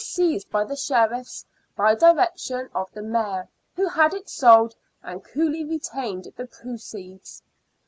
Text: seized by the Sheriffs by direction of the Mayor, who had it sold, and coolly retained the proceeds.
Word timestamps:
seized 0.03 0.49
by 0.49 0.63
the 0.63 0.75
Sheriffs 0.75 1.45
by 1.75 1.93
direction 1.93 2.67
of 2.73 2.91
the 2.91 3.03
Mayor, 3.03 3.47
who 3.75 3.87
had 3.87 4.15
it 4.15 4.27
sold, 4.27 4.73
and 5.03 5.23
coolly 5.23 5.63
retained 5.63 6.25
the 6.35 6.47
proceeds. 6.47 7.43